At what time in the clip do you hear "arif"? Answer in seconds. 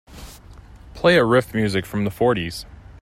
1.17-1.53